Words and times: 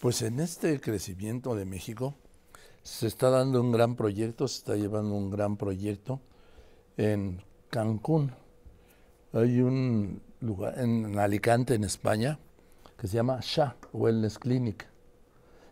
Pues 0.00 0.22
en 0.22 0.40
este 0.40 0.80
crecimiento 0.80 1.54
de 1.54 1.66
México 1.66 2.14
se 2.82 3.06
está 3.06 3.28
dando 3.28 3.60
un 3.60 3.70
gran 3.70 3.96
proyecto, 3.96 4.48
se 4.48 4.56
está 4.56 4.74
llevando 4.74 5.14
un 5.14 5.30
gran 5.30 5.58
proyecto 5.58 6.22
en 6.96 7.42
Cancún. 7.68 8.32
Hay 9.34 9.60
un 9.60 10.22
lugar 10.40 10.78
en 10.78 11.18
Alicante, 11.18 11.74
en 11.74 11.84
España, 11.84 12.38
que 12.96 13.08
se 13.08 13.16
llama 13.16 13.40
SHA, 13.42 13.76
Wellness 13.92 14.38
Clinic. 14.38 14.88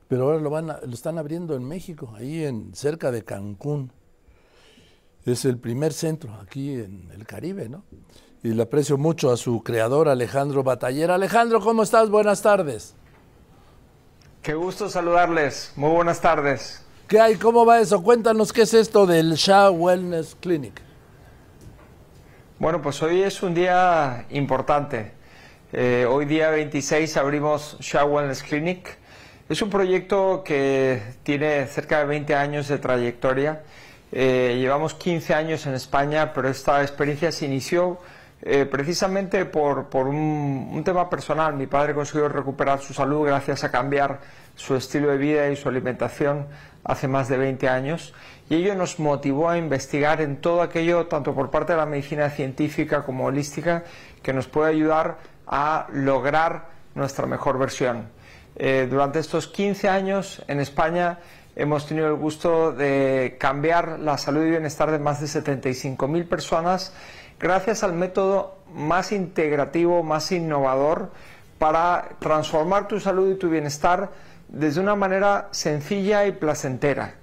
Pero 0.09 0.25
ahora 0.25 0.41
lo, 0.41 0.51
van 0.51 0.67
lo 0.67 0.93
están 0.93 1.17
abriendo 1.17 1.55
en 1.55 1.65
México, 1.65 2.13
ahí 2.15 2.45
en, 2.45 2.75
cerca 2.75 3.11
de 3.11 3.25
Cancún. 3.25 3.93
Es 5.25 5.47
el 5.47 5.57
primer 5.57 5.95
centro 5.95 6.35
aquí 6.35 6.75
en 6.75 7.11
el 7.15 7.27
Caribe, 7.27 7.71
¿no? 7.71 7.83
Y 8.43 8.49
le 8.49 8.65
aprecio 8.65 8.99
mucho 8.99 9.33
a 9.33 9.39
su 9.39 9.63
creador, 9.63 10.07
Alejandro 10.07 10.63
Batallera. 10.63 11.15
Alejandro, 11.15 11.63
¿cómo 11.63 11.83
estás? 11.83 12.11
Buenas 12.11 12.43
tardes. 12.43 12.95
Qué 14.49 14.55
gusto 14.55 14.89
saludarles. 14.89 15.75
Muy 15.77 15.91
buenas 15.91 16.23
tardes. 16.23 16.83
¿Qué 17.07 17.21
hay? 17.21 17.35
¿Cómo 17.35 17.67
va 17.67 17.81
eso? 17.81 18.03
Cuéntanos 18.03 18.51
qué 18.51 18.63
es 18.63 18.73
esto 18.73 19.07
del 19.07 19.35
Shah 19.35 19.71
Wellness 19.71 20.39
Clinic. 20.41 20.81
Bueno, 22.59 22.81
pues 22.81 23.03
hoy 23.03 23.21
es 23.21 23.43
un 23.43 23.53
día 23.53 24.25
importante. 24.31 25.13
Eh, 25.75 26.07
hoy 26.09 26.25
día 26.25 26.49
26 26.49 27.15
abrimos 27.19 27.77
Shah 27.81 28.07
Wellness 28.07 28.43
Clinic. 28.43 28.97
Es 29.51 29.61
un 29.61 29.69
proyecto 29.69 30.43
que 30.43 31.03
tiene 31.25 31.67
cerca 31.67 31.99
de 31.99 32.07
20 32.07 32.35
años 32.35 32.69
de 32.69 32.79
trayectoria. 32.79 33.65
Eh, 34.13 34.57
llevamos 34.59 34.95
15 34.95 35.35
años 35.35 35.67
en 35.67 35.75
España, 35.75 36.33
pero 36.33 36.49
esta 36.49 36.81
experiencia 36.81 37.33
se 37.33 37.45
inició 37.45 37.99
eh, 38.43 38.67
precisamente 38.67 39.45
por, 39.45 39.89
un, 40.07 40.83
tema 40.85 41.11
personal. 41.11 41.55
Mi 41.55 41.67
padre 41.67 41.95
consiguió 41.95 42.29
recuperar 42.29 42.81
su 42.81 42.95
salud 42.95 43.27
gracias 43.27 43.65
a 43.65 43.71
cambiar 43.71 44.21
su 44.55 44.77
estilo 44.77 45.09
de 45.09 45.19
vida 45.19 45.49
y 45.49 45.57
su 45.57 45.69
alimentación 45.69 46.47
hace 46.85 47.09
más 47.09 47.29
de 47.29 47.37
20 47.37 47.69
años 47.69 48.15
y 48.49 48.55
ello 48.57 48.75
nos 48.75 48.99
motivó 48.99 49.51
a 49.51 49.59
investigar 49.59 50.21
en 50.21 50.41
todo 50.41 50.63
aquello, 50.63 51.07
tanto 51.07 51.35
por 51.35 51.51
parte 51.51 51.73
de 51.73 51.79
la 51.79 51.87
medicina 51.87 52.31
científica 52.31 53.05
como 53.05 53.27
holística, 53.27 53.85
que 54.23 54.33
nos 54.33 54.47
puede 54.47 54.71
ayudar 54.71 55.19
a 55.47 55.87
lograr 55.93 56.69
nuestra 56.95 57.27
mejor 57.27 57.59
versión. 57.59 58.09
Eh, 58.57 58.87
durante 58.91 59.19
estos 59.19 59.49
15 59.49 59.89
años 59.89 60.43
en 60.49 60.61
España 60.61 61.19
hemos 61.55 61.87
tenido 61.87 62.07
el 62.07 62.15
gusto 62.15 62.73
de 62.73 63.37
cambiar 63.39 63.99
la 63.99 64.17
salud 64.17 64.45
y 64.45 64.51
bienestar 64.51 64.91
de 64.91 64.99
más 64.99 65.21
de 65.21 65.27
75.000 65.27 66.29
personas 66.29 66.93
gracias 67.39 67.83
al 67.83 67.93
método 67.93 68.57
más 68.73 69.13
integrativo, 69.13 70.03
más 70.03 70.31
innovador 70.33 71.11
para 71.59 72.11
transformar 72.19 72.89
tu 72.89 73.01
salud 73.01 73.33
y 73.33 73.35
tu 73.37 73.49
bienestar 73.49 74.11
desde 74.49 74.81
una 74.81 74.95
manera 74.95 75.49
sencilla 75.51 76.27
y 76.27 76.33
placentera. 76.33 77.15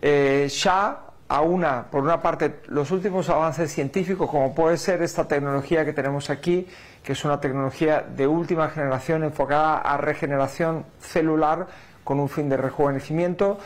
Eh, 0.00 0.46
SHA 0.48 1.00
aúna, 1.28 1.86
por 1.90 2.02
una 2.02 2.22
parte, 2.22 2.60
los 2.66 2.90
últimos 2.90 3.28
avances 3.28 3.72
científicos, 3.72 4.30
como 4.30 4.54
puede 4.54 4.76
ser 4.76 5.02
esta 5.02 5.26
tecnología 5.26 5.84
que 5.84 5.92
tenemos 5.92 6.30
aquí, 6.30 6.66
que 7.02 7.12
es 7.12 7.24
una 7.24 7.40
tecnología 7.40 8.02
de 8.02 8.26
última 8.26 8.68
generación 8.68 9.24
enfocada 9.24 9.78
a 9.78 9.96
regeneración 9.96 10.84
celular 11.00 11.66
con 12.04 12.20
un 12.20 12.28
fin 12.28 12.48
de 12.48 12.56
rejuvenecimiento, 12.56 13.58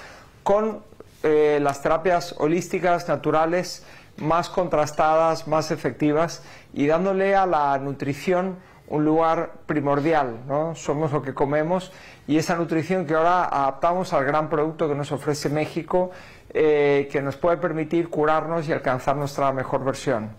con 0.43 0.83
eh, 1.23 1.59
las 1.61 1.83
terapias 1.83 2.35
holísticas 2.39 3.07
naturales 3.09 3.85
más 4.21 4.49
contrastadas, 4.49 5.49
más 5.49 5.71
efectivas 5.71 6.43
y 6.73 6.87
dándole 6.87 7.35
a 7.35 7.47
la 7.47 7.79
nutrición 7.79 8.57
un 8.89 9.05
lugar 9.05 9.53
primordial, 9.67 10.41
¿no? 10.49 10.75
Somos 10.75 11.13
lo 11.13 11.23
que 11.23 11.33
comemos 11.33 11.93
y 12.27 12.39
esa 12.39 12.57
nutrición 12.57 13.07
que 13.07 13.15
ahora 13.15 13.45
adaptamos 13.45 14.13
al 14.13 14.25
gran 14.25 14.51
producto 14.51 14.89
que 14.89 14.97
nos 14.97 15.13
ofrece 15.13 15.49
México, 15.49 16.11
eh, 16.53 17.09
que 17.13 17.23
nos 17.23 17.37
puede 17.37 17.57
permitir 17.57 18.09
curarnos 18.09 18.69
y 18.69 18.73
alcanzar 18.73 19.17
nuestra 19.17 19.53
mejor 19.53 19.85
versión. 19.85 20.31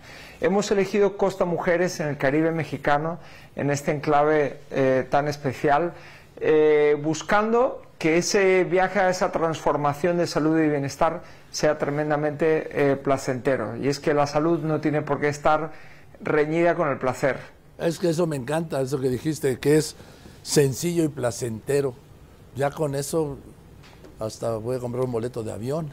Hemos 0.42 0.70
elegido 0.70 1.16
Costa 1.16 1.46
Mujeres 1.46 1.98
en 2.00 2.08
el 2.08 2.18
Caribe 2.18 2.52
mexicano, 2.52 3.18
en 3.56 3.70
este 3.70 3.92
enclave 3.92 4.58
eh, 4.70 5.06
tan 5.08 5.28
especial, 5.28 5.94
eh, 6.38 6.98
buscando 7.02 7.82
que 8.02 8.18
ese 8.18 8.64
viaje 8.64 8.98
a 8.98 9.10
esa 9.10 9.30
transformación 9.30 10.16
de 10.16 10.26
salud 10.26 10.58
y 10.58 10.68
bienestar 10.68 11.22
sea 11.52 11.78
tremendamente 11.78 12.90
eh, 12.90 12.96
placentero. 12.96 13.76
Y 13.76 13.86
es 13.86 14.00
que 14.00 14.12
la 14.12 14.26
salud 14.26 14.58
no 14.58 14.80
tiene 14.80 15.02
por 15.02 15.20
qué 15.20 15.28
estar 15.28 15.70
reñida 16.20 16.74
con 16.74 16.88
el 16.88 16.98
placer. 16.98 17.36
Es 17.78 18.00
que 18.00 18.10
eso 18.10 18.26
me 18.26 18.34
encanta, 18.34 18.80
eso 18.80 18.98
que 18.98 19.08
dijiste, 19.08 19.60
que 19.60 19.76
es 19.76 19.94
sencillo 20.42 21.04
y 21.04 21.08
placentero. 21.10 21.94
Ya 22.56 22.72
con 22.72 22.96
eso 22.96 23.38
hasta 24.18 24.56
voy 24.56 24.78
a 24.78 24.80
comprar 24.80 25.04
un 25.04 25.12
boleto 25.12 25.44
de 25.44 25.52
avión. 25.52 25.92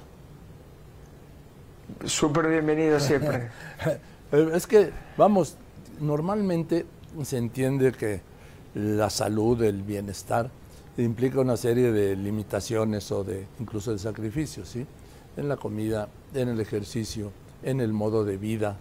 Súper 2.05 2.47
bienvenido 2.47 2.99
siempre. 2.99 3.49
es 4.31 4.65
que, 4.65 4.91
vamos, 5.15 5.57
normalmente 5.99 6.87
se 7.21 7.37
entiende 7.37 7.91
que 7.91 8.21
la 8.73 9.11
salud, 9.11 9.61
el 9.61 9.83
bienestar, 9.83 10.49
implica 11.03 11.39
una 11.39 11.57
serie 11.57 11.91
de 11.91 12.15
limitaciones 12.15 13.11
o 13.11 13.23
de 13.23 13.45
incluso 13.59 13.91
de 13.91 13.99
sacrificios, 13.99 14.69
¿sí? 14.69 14.85
En 15.37 15.47
la 15.47 15.57
comida, 15.57 16.09
en 16.33 16.49
el 16.49 16.59
ejercicio, 16.59 17.31
en 17.63 17.81
el 17.81 17.93
modo 17.93 18.25
de 18.25 18.37
vida. 18.37 18.77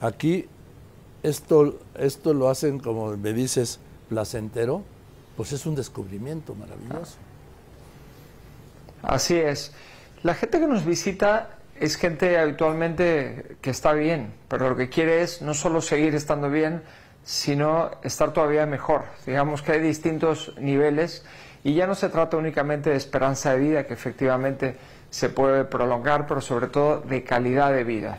Aquí 0.00 0.46
esto, 1.22 1.78
esto 1.98 2.34
lo 2.34 2.48
hacen, 2.48 2.78
como 2.78 3.16
me 3.16 3.32
dices, 3.32 3.80
placentero, 4.08 4.82
pues 5.36 5.52
es 5.52 5.66
un 5.66 5.74
descubrimiento 5.74 6.54
maravilloso. 6.54 7.16
Así 9.02 9.34
es. 9.36 9.72
La 10.22 10.34
gente 10.34 10.58
que 10.58 10.66
nos 10.66 10.84
visita 10.84 11.58
es 11.78 11.96
gente 11.96 12.38
habitualmente 12.38 13.56
que 13.60 13.70
está 13.70 13.92
bien, 13.92 14.32
pero 14.48 14.70
lo 14.70 14.76
que 14.76 14.88
quiere 14.88 15.22
es 15.22 15.42
no 15.42 15.54
solo 15.54 15.80
seguir 15.80 16.14
estando 16.14 16.50
bien, 16.50 16.82
sino 17.26 17.90
estar 18.04 18.32
todavía 18.32 18.66
mejor. 18.66 19.02
Digamos 19.26 19.60
que 19.60 19.72
hay 19.72 19.80
distintos 19.80 20.54
niveles 20.58 21.26
y 21.64 21.74
ya 21.74 21.88
no 21.88 21.96
se 21.96 22.08
trata 22.08 22.36
únicamente 22.36 22.90
de 22.90 22.96
esperanza 22.96 23.52
de 23.52 23.58
vida, 23.58 23.84
que 23.84 23.94
efectivamente 23.94 24.76
se 25.10 25.28
puede 25.28 25.64
prolongar, 25.64 26.28
pero 26.28 26.40
sobre 26.40 26.68
todo 26.68 27.00
de 27.00 27.24
calidad 27.24 27.72
de 27.72 27.82
vida. 27.82 28.18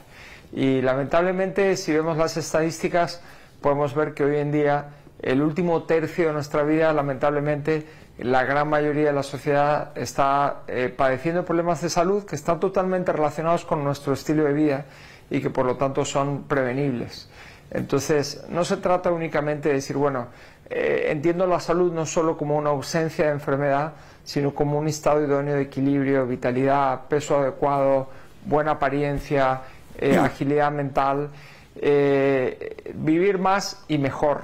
Y 0.51 0.81
lamentablemente, 0.81 1.77
si 1.77 1.93
vemos 1.93 2.17
las 2.17 2.35
estadísticas, 2.35 3.21
podemos 3.61 3.95
ver 3.95 4.13
que 4.13 4.25
hoy 4.25 4.37
en 4.37 4.51
día 4.51 4.89
el 5.21 5.41
último 5.41 5.83
tercio 5.83 6.27
de 6.27 6.33
nuestra 6.33 6.63
vida, 6.63 6.91
lamentablemente, 6.91 7.87
la 8.17 8.43
gran 8.43 8.67
mayoría 8.67 9.05
de 9.05 9.13
la 9.13 9.23
sociedad 9.23 9.97
está 9.97 10.63
eh, 10.67 10.93
padeciendo 10.95 11.45
problemas 11.45 11.81
de 11.81 11.89
salud 11.89 12.25
que 12.25 12.35
están 12.35 12.59
totalmente 12.59 13.13
relacionados 13.13 13.63
con 13.63 13.85
nuestro 13.85 14.11
estilo 14.11 14.43
de 14.43 14.53
vida 14.53 14.85
y 15.29 15.39
que 15.39 15.49
por 15.49 15.65
lo 15.65 15.77
tanto 15.77 16.03
son 16.03 16.43
prevenibles. 16.43 17.29
Entonces, 17.71 18.45
no 18.49 18.63
se 18.63 18.77
trata 18.77 19.11
únicamente 19.11 19.69
de 19.69 19.75
decir, 19.75 19.97
bueno, 19.97 20.27
eh, 20.69 21.07
entiendo 21.11 21.47
la 21.47 21.59
salud 21.59 21.93
no 21.93 22.05
solo 22.05 22.37
como 22.37 22.57
una 22.57 22.69
ausencia 22.71 23.25
de 23.25 23.31
enfermedad, 23.31 23.93
sino 24.23 24.53
como 24.53 24.77
un 24.77 24.87
estado 24.87 25.23
idóneo 25.23 25.55
de 25.55 25.63
equilibrio, 25.63 26.25
vitalidad, 26.25 27.07
peso 27.07 27.37
adecuado, 27.37 28.09
buena 28.45 28.71
apariencia, 28.71 29.61
eh, 29.97 30.17
agilidad 30.17 30.71
mental, 30.71 31.29
eh, 31.77 32.91
vivir 32.95 33.37
más 33.37 33.83
y 33.87 33.97
mejor. 33.97 34.41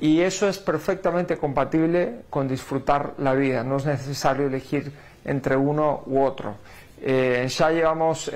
Y 0.00 0.20
eso 0.20 0.48
es 0.48 0.58
perfectamente 0.58 1.36
compatible 1.36 2.22
con 2.28 2.48
disfrutar 2.48 3.14
la 3.18 3.34
vida, 3.34 3.62
no 3.62 3.76
es 3.76 3.86
necesario 3.86 4.46
elegir 4.48 4.92
entre 5.24 5.56
uno 5.56 6.02
u 6.06 6.22
otro. 6.22 6.56
ya 7.00 7.70
llevamos 7.70 8.30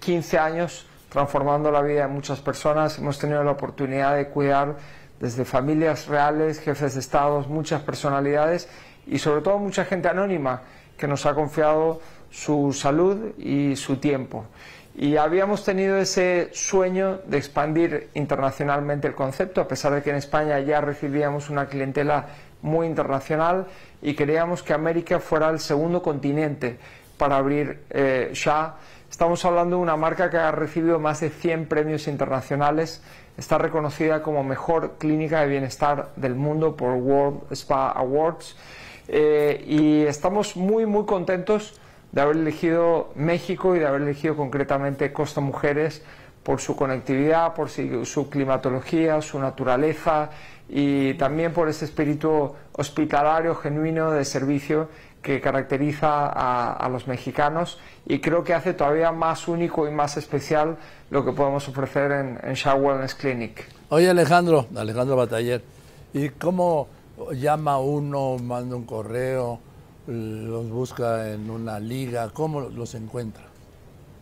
15 0.00 0.38
años 0.38 0.86
transformando 1.10 1.70
la 1.70 1.82
vida 1.82 2.02
de 2.02 2.08
muchas 2.08 2.40
personas. 2.40 2.98
Hemos 2.98 3.18
tenido 3.18 3.44
la 3.44 3.50
oportunidad 3.50 4.16
de 4.16 4.28
cuidar 4.28 4.76
desde 5.20 5.44
familias 5.44 6.06
reales, 6.06 6.60
jefes 6.60 6.94
de 6.94 7.00
estados, 7.00 7.48
muchas 7.48 7.82
personalidades 7.82 8.68
y 9.06 9.18
sobre 9.18 9.42
todo 9.42 9.58
mucha 9.58 9.84
gente 9.84 10.08
anónima 10.08 10.62
que 10.96 11.06
nos 11.06 11.26
ha 11.26 11.34
confiado 11.34 12.00
su 12.30 12.72
salud 12.72 13.36
y 13.38 13.76
su 13.76 13.96
tiempo. 13.96 14.46
Y 14.94 15.16
habíamos 15.16 15.64
tenido 15.64 15.96
ese 15.98 16.50
sueño 16.52 17.20
de 17.26 17.38
expandir 17.38 18.10
internacionalmente 18.14 19.08
el 19.08 19.14
concepto, 19.14 19.60
a 19.60 19.68
pesar 19.68 19.94
de 19.94 20.02
que 20.02 20.10
en 20.10 20.16
España 20.16 20.58
ya 20.60 20.80
recibíamos 20.80 21.48
una 21.48 21.66
clientela 21.66 22.26
muy 22.62 22.86
internacional 22.86 23.66
y 24.02 24.14
queríamos 24.14 24.62
que 24.62 24.72
América 24.72 25.18
fuera 25.20 25.48
el 25.50 25.60
segundo 25.60 26.02
continente 26.02 26.78
para 27.16 27.36
abrir 27.36 27.84
eh, 27.90 28.32
ya 28.34 28.76
Estamos 29.10 29.44
hablando 29.44 29.76
de 29.76 29.82
una 29.82 29.96
marca 29.96 30.30
que 30.30 30.36
ha 30.36 30.52
recibido 30.52 31.00
más 31.00 31.18
de 31.18 31.30
100 31.30 31.66
premios 31.66 32.06
internacionales, 32.06 33.02
está 33.36 33.58
reconocida 33.58 34.22
como 34.22 34.44
mejor 34.44 34.98
clínica 34.98 35.40
de 35.40 35.48
bienestar 35.48 36.10
del 36.14 36.36
mundo 36.36 36.76
por 36.76 36.92
World 36.94 37.52
Spa 37.52 37.90
Awards. 37.90 38.56
Eh, 39.08 39.64
y 39.66 40.02
estamos 40.02 40.56
muy 40.56 40.86
muy 40.86 41.06
contentos 41.06 41.80
de 42.12 42.20
haber 42.20 42.36
elegido 42.36 43.10
México 43.16 43.74
y 43.74 43.80
de 43.80 43.86
haber 43.86 44.02
elegido 44.02 44.36
concretamente 44.36 45.12
Costa 45.12 45.40
Mujeres 45.40 46.04
por 46.44 46.60
su 46.60 46.76
conectividad, 46.76 47.54
por 47.54 47.68
su 47.68 48.30
climatología, 48.30 49.20
su 49.22 49.40
naturaleza 49.40 50.30
y 50.68 51.14
también 51.14 51.52
por 51.52 51.68
ese 51.68 51.84
espíritu 51.84 52.54
hospitalario, 52.72 53.56
genuino 53.56 54.12
de 54.12 54.24
servicio 54.24 54.88
que 55.22 55.40
caracteriza 55.40 56.26
a, 56.28 56.88
los 56.88 57.06
mexicanos 57.06 57.78
y 58.06 58.20
creo 58.20 58.42
que 58.42 58.54
hace 58.54 58.72
todavía 58.72 59.12
más 59.12 59.48
único 59.48 59.86
y 59.86 59.90
más 59.90 60.16
especial 60.16 60.78
lo 61.10 61.24
que 61.24 61.32
podemos 61.32 61.68
ofrecer 61.68 62.10
en, 62.12 62.38
en 62.42 62.54
Shaw 62.54 62.78
Wellness 62.78 63.14
Clinic. 63.14 63.66
Oye 63.90 64.08
Alejandro, 64.08 64.66
Alejandro 64.74 65.16
Bataller, 65.16 65.62
¿y 66.14 66.30
cómo 66.30 66.88
llama 67.32 67.78
uno, 67.78 68.36
manda 68.38 68.76
un 68.76 68.84
correo, 68.84 69.60
los 70.06 70.70
busca 70.70 71.30
en 71.30 71.50
una 71.50 71.78
liga, 71.78 72.30
cómo 72.32 72.60
los 72.62 72.94
encuentra? 72.94 73.44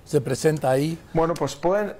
¿Se 0.05 0.21
presenta 0.21 0.71
ahí? 0.71 0.99
Bueno, 1.12 1.35
pues 1.35 1.55
pueden, 1.55 1.95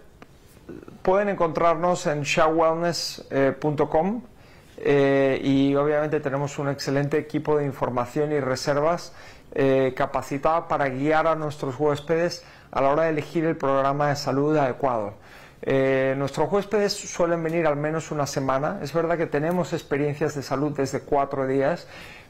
pueden 1.03 1.29
encontrarnos 1.29 2.07
en 2.07 2.23
shawwellness.com 2.23 4.17
eh, 4.17 4.38
y 4.85 5.75
obviamente 5.75 6.21
tenemos 6.21 6.59
un 6.59 6.69
excelente 6.69 7.19
equipo 7.19 7.57
de 7.57 7.65
información 7.65 8.33
y 8.33 8.41
reservas 8.41 9.13
eh, 9.53 9.95
capacitado 9.97 10.69
para 10.69 10.91
guiar 10.91 11.27
a 11.27 11.35
nuestros 11.35 11.81
huéspedes 11.81 12.45
a 12.71 12.83
la 12.83 12.91
hora 12.91 13.05
de 13.05 13.11
elegir 13.11 13.45
el 13.47 13.57
programa 13.57 14.11
de 14.11 14.17
salud 14.17 14.55
adecuado. 14.57 15.15
Eh, 15.63 16.15
nuestros 16.19 16.53
huéspedes 16.53 16.93
suelen 16.93 17.43
venir 17.43 17.67
al 17.67 17.77
menos 17.77 18.11
una 18.11 18.27
semana. 18.27 18.79
Es 18.83 18.93
verdad 18.93 19.17
que 19.17 19.27
tenemos 19.27 19.73
experiencias 19.73 20.35
de 20.35 20.43
salud 20.43 20.73
desde 20.77 21.01
cuatro 21.01 21.47
días, 21.47 21.87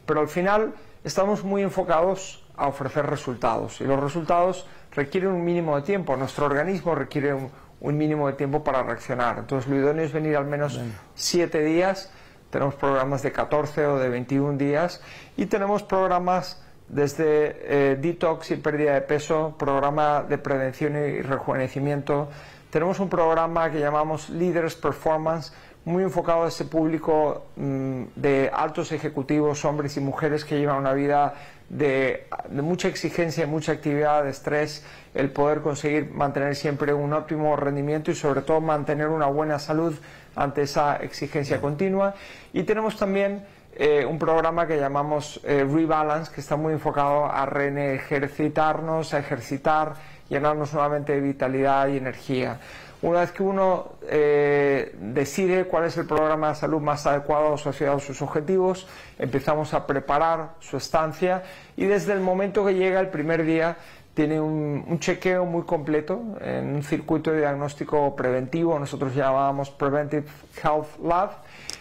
pero 0.07 0.21
al 0.21 0.29
final 0.29 0.75
estamos 1.03 1.43
muy 1.43 1.63
enfocados 1.63 2.45
a 2.57 2.69
ofrecer 2.69 3.07
resultados 3.07 3.81
y 3.81 3.85
los 3.85 4.01
resultados 4.01 4.67
requieren 4.93 5.31
un 5.31 5.45
mínimo 5.45 5.77
de 5.77 5.83
tiempo. 5.83 6.17
Nuestro 6.17 6.47
organismo 6.47 6.95
requiere 6.95 7.35
un, 7.35 7.51
mínimo 7.81 8.29
de 8.29 8.35
tiempo 8.35 8.63
para 8.63 8.85
reaccionar. 8.85 9.39
Entonces 9.39 9.69
lo 9.69 9.77
idóneo 9.77 10.05
es 10.05 10.13
venir 10.13 10.37
al 10.37 10.47
menos 10.47 10.81
siete 11.15 11.63
días 11.63 12.13
tenemos 12.51 12.75
programas 12.75 13.23
de 13.23 13.33
14 13.33 13.87
o 13.87 13.99
de 13.99 14.09
21 14.09 14.59
días 14.59 15.01
y 15.37 15.47
tenemos 15.47 15.83
programas 15.83 16.63
desde 16.89 17.93
eh, 17.93 17.97
detox 17.97 18.51
y 18.51 18.57
pérdida 18.57 18.95
de 18.95 19.03
peso, 19.03 19.55
programa 19.59 20.23
de 20.23 20.39
prevención 20.39 20.97
y 20.97 21.21
rejuvenecimiento. 21.21 22.29
Tenemos 22.71 23.01
un 23.01 23.09
programa 23.09 23.71
que 23.71 23.81
llamamos 23.81 24.31
Leaders 24.31 24.75
Performance, 24.75 25.53
muy 25.85 26.03
enfocado 26.03 26.45
a 26.45 26.49
ese 26.49 26.65
público 26.65 27.47
mm, 27.57 28.03
de 28.17 28.51
altos 28.53 28.93
ejecutivos, 28.93 29.65
hombres 29.65 29.97
y 29.97 30.01
mujeres 30.01 30.45
que 30.45 30.59
llevan 30.59 30.79
una 30.79 30.93
vida 30.93 31.35
de, 31.69 32.27
de, 32.49 32.63
mucha 32.63 32.89
exigencia, 32.89 33.47
mucha 33.47 33.73
actividad, 33.73 34.25
de 34.25 34.31
estrés, 34.31 34.85
el 35.15 35.31
poder 35.31 35.61
conseguir 35.61 36.11
mantener 36.11 36.57
siempre 36.57 36.95
un 36.95 37.13
óptimo 37.13 37.57
rendimiento 37.57 38.11
y 38.11 38.15
sobre 38.15 38.43
todo 38.43 38.61
mantener 38.61 39.09
una 39.09 39.27
buena 39.27 39.59
salud 39.59 39.95
ante 40.35 40.63
esa 40.63 40.97
exigencia 40.97 41.61
continua. 41.61 42.15
Y 42.53 42.63
tenemos 42.63 42.97
también 42.97 43.45
eh, 43.81 44.05
un 44.05 44.19
programa 44.19 44.67
que 44.67 44.77
llamamos 44.77 45.41
eh, 45.45 45.65
Rebalance, 45.65 46.33
que 46.35 46.41
está 46.41 46.57
muy 46.57 46.73
enfocado 46.73 47.27
a 47.27 47.45
ejercitarnos, 47.45 49.15
a 49.15 49.21
ejercitar, 49.21 49.95
llenarnos 50.29 50.75
nuevamente 50.75 51.13
de 51.13 51.21
vitalidad 51.21 51.87
y 51.87 51.97
energía. 51.97 52.59
Una 53.01 53.21
vez 53.21 53.31
que 53.31 53.45
uno 53.45 53.93
eh, 54.09 54.97
decide 55.01 55.67
cuál 55.67 55.85
es 55.85 55.97
el 55.97 56.07
programa 56.07 56.49
de 56.49 56.55
salud 56.57 56.81
más 56.81 57.07
adecuado 57.07 57.55
asociado 57.55 57.99
a 57.99 58.01
sus 58.01 58.21
objetivos, 58.21 58.89
empezamos 59.17 59.73
a 59.73 59.87
preparar 59.87 60.55
su 60.59 60.77
estancia 60.77 61.45
y 61.77 61.85
desde 61.85 62.15
el 62.15 62.21
momento 62.21 62.67
que 62.67 62.75
llega 62.75 62.99
el 62.99 63.11
primer 63.11 63.45
día 63.45 63.77
tiene 64.19 64.41
un, 64.41 64.99
chequeo 64.99 65.45
muy 65.45 65.63
completo 65.63 66.21
en 66.41 66.75
un 66.75 66.83
circuito 66.83 67.31
de 67.31 67.39
diagnóstico 67.39 68.17
preventivo, 68.17 68.77
nosotros 68.77 69.15
llamábamos 69.15 69.71
Preventive 69.71 70.27
Health 70.61 70.99
Lab, 71.05 71.31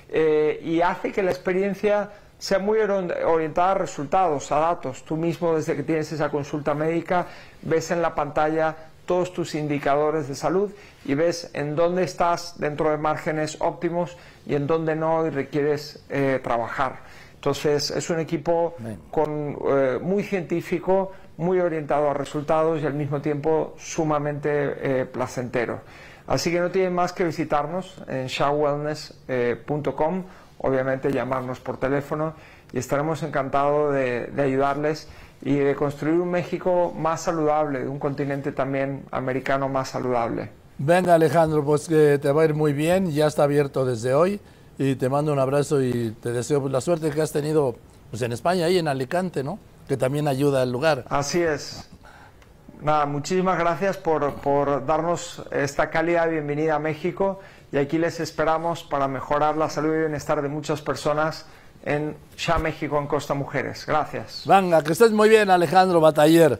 eh, 0.07 0.62
y 0.63 0.81
hace 0.81 1.12
que 1.12 1.24
la 1.24 1.31
experiencia 1.31 2.12
sea 2.38 2.60
muy 2.60 2.78
orientada 2.78 3.72
a 3.72 3.74
resultados, 3.74 4.51
a 4.51 4.60
datos. 4.60 5.04
Tú 5.04 5.18
mismo, 5.18 5.56
desde 5.56 5.75
que 5.75 5.81
tienes 5.81 6.12
esa 6.12 6.30
consulta 6.30 6.75
médica, 6.75 7.25
ves 7.63 7.89
en 7.89 8.04
la 8.04 8.13
pantalla 8.13 8.75
todos 9.07 9.34
tus 9.34 9.56
indicadores 9.56 10.28
de 10.28 10.36
salud 10.36 10.69
y 11.06 11.16
ves 11.16 11.50
en 11.56 11.75
dónde 11.75 12.04
estás 12.04 12.60
dentro 12.60 12.92
de 12.92 12.98
márgenes 12.98 13.57
óptimos 13.62 14.16
y 14.45 14.54
en 14.54 14.68
dónde 14.68 14.95
no 14.95 15.25
y 15.25 15.31
requieres 15.31 16.06
eh, 16.10 16.39
trabajar. 16.44 17.00
Entonces, 17.34 17.92
es 17.92 18.10
un 18.10 18.19
equipo 18.19 18.75
con, 19.10 19.57
eh, 19.69 20.00
muy 20.01 20.24
científico, 20.24 21.13
muy 21.38 21.60
orientado 21.60 22.10
a 22.10 22.13
resultados 22.13 22.81
y 22.81 22.86
al 22.86 22.94
mismo 22.94 23.22
tiempo 23.22 23.75
sumamente 23.78 24.50
eh, 24.51 25.06
placentero. 25.06 25.81
Así 26.28 26.51
que 26.51 26.60
no 26.60 26.69
tienen 26.72 26.94
más 26.94 27.13
que 27.13 27.24
visitarnos 27.24 28.04
en 28.07 28.28
shawwellness.com, 28.28 30.24
obviamente 30.57 31.12
llamarnos 31.12 31.60
por 31.62 31.78
teléfono 31.78 32.34
y 32.74 32.80
estaremos 32.80 33.24
encantados 33.24 33.94
de, 33.94 34.30
ayudarles 34.38 35.07
y 35.42 35.56
de 35.56 35.74
construir 35.75 36.19
un 36.19 36.30
México 36.31 36.94
más 36.98 37.22
saludable, 37.22 37.88
un 37.88 38.00
continente 38.00 38.51
también 38.51 39.06
americano 39.12 39.69
más 39.69 39.88
saludable. 39.89 40.50
Venga 40.80 41.16
Alejandro, 41.16 41.63
pues 41.63 41.88
que 41.88 42.19
te 42.22 42.31
va 42.31 42.42
a 42.42 42.45
ir 42.45 42.54
muy 42.54 42.74
bien, 42.74 43.10
ya 43.12 43.28
está 43.28 43.44
abierto 43.44 43.86
desde 43.86 44.13
hoy 44.13 44.42
y 44.78 44.95
te 44.95 45.07
mando 45.10 45.31
un 45.31 45.39
abrazo 45.39 45.81
y 45.81 46.12
te 46.22 46.31
deseo 46.31 46.68
la 46.68 46.81
suerte 46.81 47.10
que 47.10 47.22
has 47.22 47.31
tenido 47.31 47.75
pues, 48.10 48.22
en 48.22 48.34
España 48.34 48.68
y 48.69 48.78
en 48.78 48.88
Alicante, 48.89 49.44
¿no? 49.44 49.60
Que 49.88 49.98
también 49.98 50.28
ayuda 50.28 50.62
al 50.62 50.72
lugar. 50.72 51.06
Así 51.10 51.42
es. 51.42 51.89
Nada, 52.81 53.06
muchísimas 53.06 53.57
gracias 53.57 53.98
por, 53.98 54.36
por 54.36 54.86
darnos 54.86 55.42
esta 55.51 55.89
cálida 55.89 56.28
bienvenida 56.28 56.75
a 56.75 56.80
México 56.80 57.39
y 57.72 57.78
aquí 57.78 57.98
les 57.98 58.19
esperamos 58.19 58.84
para 58.84 59.07
mejorar 59.07 59.57
la 59.57 59.69
salud 59.69 59.95
y 59.95 60.00
bienestar 60.00 60.42
de 60.42 60.48
muchas 60.48 60.81
personas 60.81 61.45
en 61.84 62.16
Ya 62.38 62.57
México 62.60 63.00
en 63.00 63.07
Costa 63.07 63.34
Mujeres. 63.34 63.86
Gracias. 63.88 64.44
Venga, 64.45 64.84
que 64.84 64.92
estés 64.92 65.12
muy 65.12 65.30
bien, 65.30 65.50
Alejandro 65.50 66.00
Bataller. 66.00 66.56